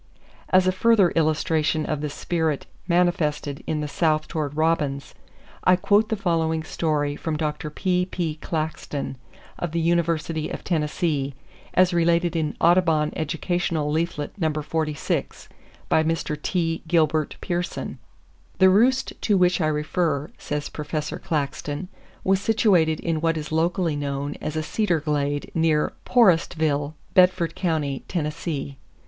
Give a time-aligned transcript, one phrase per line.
[0.49, 5.13] As a further illustration of the spirit manifested in the South toward robins,
[5.63, 7.69] I quote the following story from Dr.
[7.69, 8.39] P.P.
[8.41, 9.15] Claxton,
[9.59, 11.35] of the University of Tennessee,
[11.75, 14.51] as related in Audubon Educational Leaflet No.
[14.51, 15.47] 46,
[15.87, 16.35] by Mr.
[16.41, 16.81] T.
[16.87, 17.99] Gilbert Pearson:—
[18.57, 21.89] "The roost to which I refer," says Professor Claxton,
[22.23, 27.99] "was situated in what is locally known as a 'cedar glade,' near Porestville, Bedford Co.,
[28.07, 28.79] Tennessee.